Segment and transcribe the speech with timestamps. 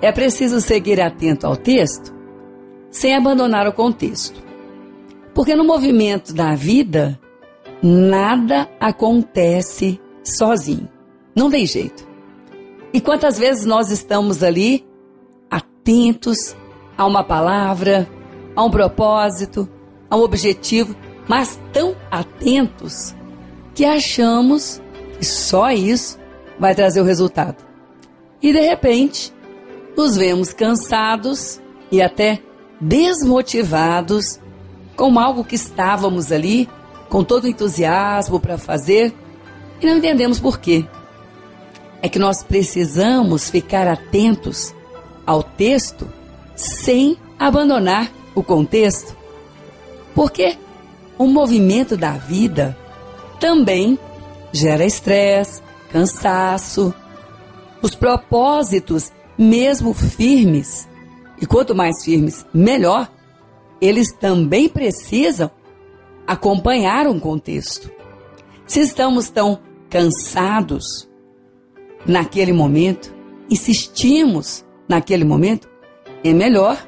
[0.00, 2.14] é preciso seguir atento ao texto
[2.90, 4.42] sem abandonar o contexto.
[5.34, 7.18] Porque no movimento da vida,
[7.82, 10.88] nada acontece sozinho.
[11.34, 12.06] Não tem jeito.
[12.92, 14.84] E quantas vezes nós estamos ali
[15.48, 16.56] atentos
[16.98, 18.08] a uma palavra,
[18.56, 19.68] a um propósito,
[20.10, 20.96] a um objetivo,
[21.28, 23.14] mas tão atentos
[23.74, 24.82] que achamos
[25.16, 26.18] que só isso
[26.58, 27.64] vai trazer o resultado.
[28.42, 29.32] E de repente,
[30.00, 31.60] nos vemos cansados
[31.92, 32.40] e até
[32.80, 34.40] desmotivados
[34.96, 36.66] com algo que estávamos ali
[37.10, 39.12] com todo entusiasmo para fazer
[39.78, 40.86] e não entendemos por quê.
[42.00, 44.74] É que nós precisamos ficar atentos
[45.26, 46.10] ao texto
[46.56, 49.14] sem abandonar o contexto.
[50.14, 50.56] Porque
[51.18, 52.74] o movimento da vida
[53.38, 53.98] também
[54.50, 55.60] gera estresse,
[55.92, 56.94] cansaço,
[57.82, 60.86] os propósitos, mesmo firmes,
[61.40, 63.10] e quanto mais firmes, melhor,
[63.80, 65.50] eles também precisam
[66.26, 67.90] acompanhar um contexto.
[68.66, 71.08] Se estamos tão cansados
[72.04, 73.14] naquele momento,
[73.48, 75.68] insistimos naquele momento,
[76.22, 76.86] é melhor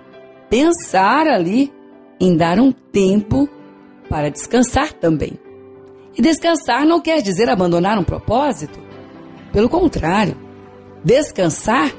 [0.51, 1.73] pensar ali
[2.21, 3.49] em dar um tempo
[4.11, 5.39] para descansar também.
[6.17, 8.79] E descansar não quer dizer abandonar um propósito.
[9.51, 10.37] Pelo contrário,
[11.05, 11.93] Descansar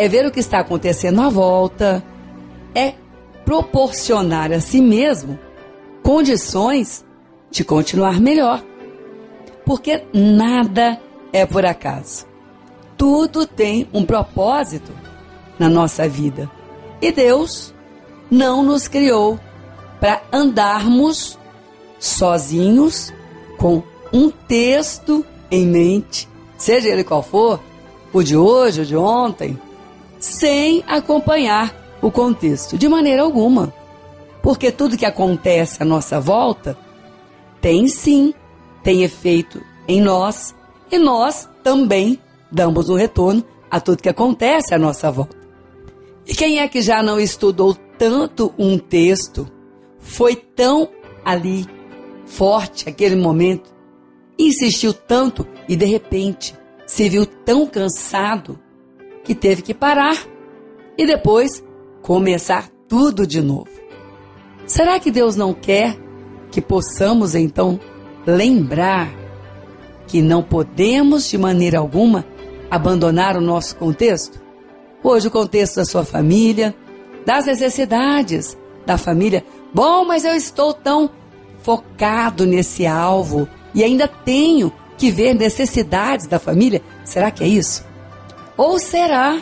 [0.00, 2.02] é ver o que está acontecendo à volta,
[2.74, 2.94] é
[3.44, 5.38] proporcionar a si mesmo
[6.02, 7.04] condições
[7.50, 8.64] de continuar melhor.
[9.62, 10.98] Porque nada
[11.34, 12.26] é por acaso.
[12.96, 14.90] Tudo tem um propósito
[15.58, 16.50] na nossa vida.
[17.02, 17.74] E Deus
[18.30, 19.38] não nos criou
[20.00, 21.38] para andarmos
[21.98, 23.12] sozinhos
[23.58, 27.60] com um texto em mente, seja ele qual for,
[28.14, 29.58] o de hoje, o de ontem,
[30.20, 33.72] sem acompanhar o contexto, de maneira alguma.
[34.42, 36.76] Porque tudo que acontece à nossa volta
[37.60, 38.32] tem sim,
[38.82, 40.54] tem efeito em nós
[40.90, 42.18] e nós também
[42.52, 45.36] damos um retorno a tudo que acontece à nossa volta.
[46.26, 49.46] E quem é que já não estudou tanto um texto,
[49.98, 50.88] foi tão
[51.24, 51.66] ali
[52.24, 53.74] forte aquele momento,
[54.38, 56.54] insistiu tanto e de repente
[56.86, 58.58] se viu tão cansado
[59.24, 60.16] que teve que parar
[60.96, 61.64] e depois
[62.02, 63.68] começar tudo de novo.
[64.66, 65.96] Será que Deus não quer
[66.50, 67.78] que possamos então
[68.26, 69.08] lembrar
[70.06, 72.24] que não podemos de maneira alguma
[72.70, 74.40] abandonar o nosso contexto?
[75.02, 76.74] Hoje, o contexto da sua família,
[77.24, 79.44] das necessidades da família.
[79.72, 81.10] Bom, mas eu estou tão
[81.62, 86.82] focado nesse alvo e ainda tenho que ver necessidades da família.
[87.04, 87.84] Será que é isso?
[88.60, 89.40] Ou será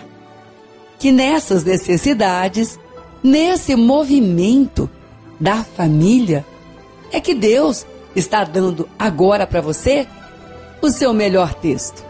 [0.96, 2.78] que nessas necessidades,
[3.20, 4.88] nesse movimento
[5.40, 6.46] da família,
[7.10, 7.84] é que Deus
[8.14, 10.06] está dando agora para você
[10.80, 12.06] o seu melhor texto?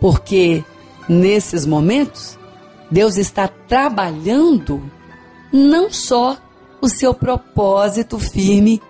[0.00, 0.64] Porque
[1.08, 2.36] nesses momentos,
[2.90, 4.82] Deus está trabalhando
[5.52, 6.36] não só
[6.80, 8.82] o seu propósito firme,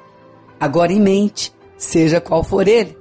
[0.59, 2.97] agora em mente, seja qual for ele,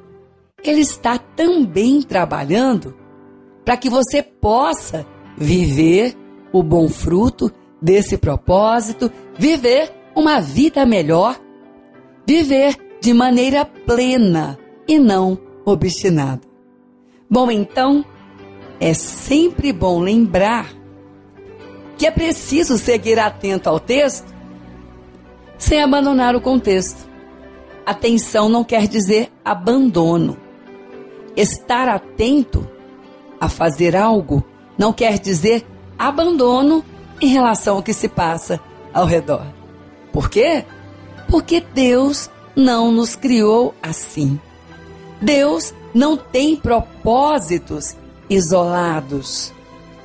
[0.61, 2.99] ele está também trabalhando
[3.63, 5.05] para que você possa
[5.37, 6.15] viver
[6.51, 7.51] o bom fruto
[7.81, 11.39] desse propósito, viver uma vida melhor,
[12.25, 14.57] viver de maneira plena
[14.87, 16.41] e não obstinada.
[17.29, 18.05] Bom, então,
[18.79, 20.69] é sempre bom lembrar
[21.97, 24.31] que é preciso seguir atento ao texto
[25.57, 27.07] sem abandonar o contexto.
[27.85, 30.37] Atenção não quer dizer abandono.
[31.35, 32.67] Estar atento
[33.41, 34.45] a fazer algo
[34.77, 35.65] não quer dizer
[35.97, 36.85] abandono
[37.19, 38.59] em relação ao que se passa
[38.93, 39.45] ao redor.
[40.13, 40.63] Por quê?
[41.27, 44.39] Porque Deus não nos criou assim.
[45.19, 47.95] Deus não tem propósitos
[48.29, 49.51] isolados.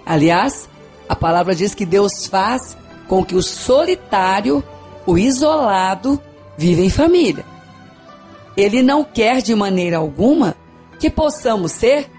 [0.04, 0.68] Aliás,
[1.06, 2.76] a palavra diz que Deus faz
[3.06, 4.64] com que o solitário,
[5.06, 6.20] o isolado,
[6.56, 7.44] viva em família.
[8.56, 10.56] Ele não quer de maneira alguma
[10.98, 12.10] que possamos ser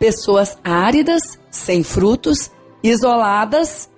[0.00, 2.50] pessoas áridas, sem frutos,
[2.82, 3.90] isoladas,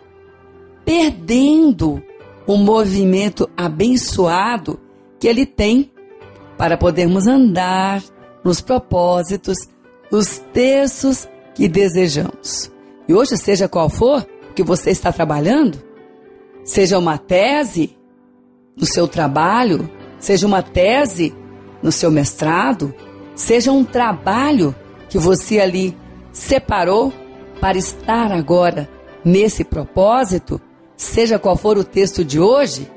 [0.84, 2.02] perdendo
[2.44, 4.80] o movimento abençoado
[5.20, 5.92] que ele tem
[6.58, 8.02] para podermos andar
[8.42, 9.56] nos propósitos,
[10.10, 12.72] nos terços que desejamos.
[13.08, 14.26] E hoje, seja qual for
[14.56, 15.80] que você está trabalhando,
[16.64, 17.96] seja uma tese
[18.76, 19.88] no seu trabalho,
[20.18, 21.32] seja uma tese
[21.80, 22.92] no seu mestrado,
[23.36, 24.74] seja um trabalho
[25.12, 25.94] que você ali
[26.32, 27.12] separou
[27.60, 28.88] para estar agora
[29.22, 30.58] nesse propósito,
[30.96, 32.90] seja qual for o texto de hoje,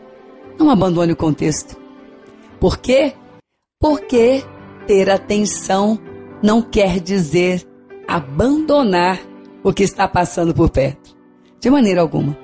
[0.58, 1.76] não abandone o contexto.
[2.58, 3.12] Por quê?
[3.82, 4.46] Porque
[4.88, 6.00] ter atenção
[6.42, 7.68] não quer dizer
[8.08, 9.20] abandonar
[9.62, 11.18] o que está passando por perto.
[11.60, 12.38] De maneira alguma.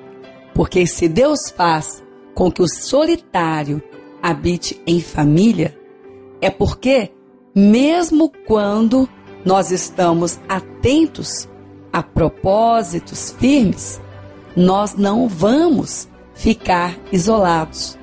[0.54, 2.04] Porque se Deus faz
[2.34, 3.82] com que o solitário
[4.22, 5.74] habite em família,
[6.42, 7.10] é porque,
[7.54, 9.08] mesmo quando
[9.44, 11.48] nós estamos atentos
[11.92, 14.00] a propósitos firmes,
[14.56, 17.98] nós não vamos ficar isolados.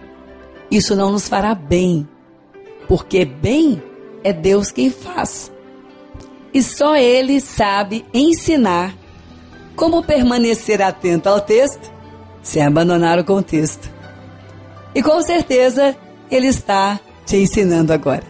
[0.69, 2.07] Isso não nos fará bem,
[2.87, 3.81] porque bem
[4.23, 5.51] é Deus quem faz.
[6.53, 8.93] E só Ele sabe ensinar
[9.75, 11.91] como permanecer atento ao texto
[12.41, 13.89] sem abandonar o contexto.
[14.93, 15.95] E com certeza
[16.29, 18.28] Ele está te ensinando agora.